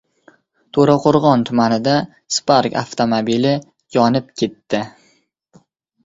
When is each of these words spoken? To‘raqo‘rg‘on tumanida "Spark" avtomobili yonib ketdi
To‘raqo‘rg‘on 0.75 1.41
tumanida 1.49 1.91
"Spark" 2.35 2.77
avtomobili 2.81 3.51
yonib 3.97 4.33
ketdi 4.43 4.81